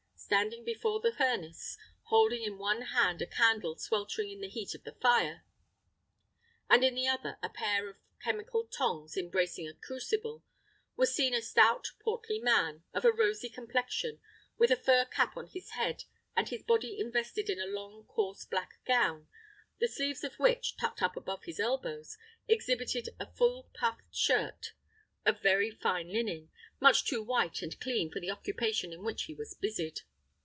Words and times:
Standing 0.31 0.63
before 0.63 1.01
the 1.01 1.11
furnace, 1.11 1.77
holding 2.03 2.41
in 2.43 2.57
one 2.57 2.83
hand 2.83 3.21
a 3.21 3.25
candle 3.25 3.75
sweltering 3.75 4.29
in 4.31 4.39
the 4.39 4.47
heat 4.47 4.73
of 4.73 4.83
the 4.85 4.93
fire, 4.93 5.43
and 6.69 6.85
in 6.85 6.95
the 6.95 7.05
other 7.05 7.37
a 7.43 7.49
pair 7.49 7.89
of 7.89 7.97
chemical 8.23 8.63
tongs 8.65 9.17
embracing 9.17 9.67
a 9.67 9.73
crucible, 9.73 10.41
was 10.95 11.13
seen 11.13 11.33
a 11.33 11.41
stout 11.41 11.91
portly 11.99 12.39
man, 12.39 12.81
of 12.93 13.03
a 13.03 13.11
rosy 13.11 13.49
complexion, 13.49 14.21
with 14.57 14.71
a 14.71 14.77
fur 14.77 15.03
cap 15.03 15.35
on 15.35 15.47
his 15.47 15.71
head, 15.71 16.05
and 16.33 16.47
his 16.47 16.63
body 16.63 16.97
invested 16.97 17.49
in 17.49 17.59
a 17.59 17.65
long 17.65 18.05
coarse 18.05 18.45
black 18.45 18.79
gown, 18.85 19.27
the 19.81 19.87
sleeves 19.89 20.23
of 20.23 20.35
which, 20.39 20.77
tucked 20.77 21.01
up 21.01 21.17
above 21.17 21.43
his 21.43 21.59
elbows, 21.59 22.17
exhibited 22.47 23.09
a 23.19 23.29
full 23.33 23.69
puffed 23.73 24.15
shirt 24.15 24.71
of 25.25 25.41
very 25.41 25.69
fine 25.71 26.07
linen, 26.09 26.49
much 26.79 27.03
too 27.03 27.21
white 27.21 27.61
and 27.61 27.81
clean 27.81 28.09
for 28.09 28.21
the 28.21 28.31
occupation 28.31 28.93
in 28.93 29.03
which 29.03 29.23
he 29.23 29.33
was 29.33 29.53
busied. 29.55 29.99